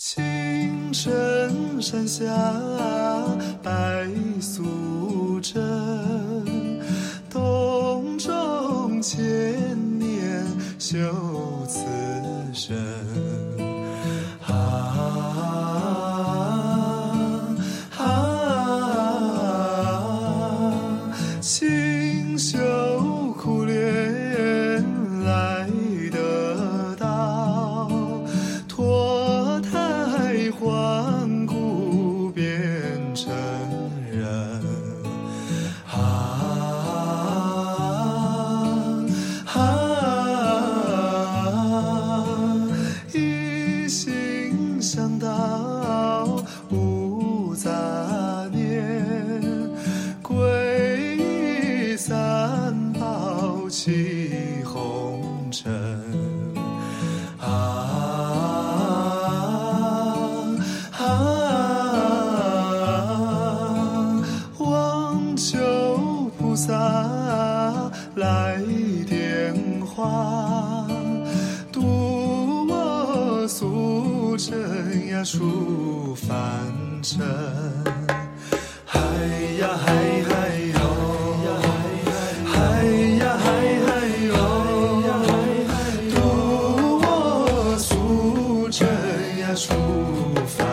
[0.00, 2.24] 青城山下
[3.60, 4.06] 白
[4.40, 5.60] 素贞，
[7.28, 9.18] 洞中千
[9.98, 10.46] 年
[10.78, 10.96] 修
[11.66, 11.80] 此
[12.52, 13.47] 身。
[51.98, 55.68] 三宝起红尘。
[57.40, 57.44] 啊
[60.96, 61.04] 啊！
[64.58, 65.58] 望求
[66.38, 66.72] 菩萨
[68.14, 68.62] 来
[69.08, 69.52] 点
[69.84, 70.86] 化，
[71.72, 76.30] 渡我素贞呀出凡
[77.02, 77.18] 尘。
[88.78, 88.84] 这
[89.40, 89.74] 样出
[90.46, 90.67] 发。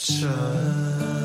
[0.00, 1.19] 出凡尘。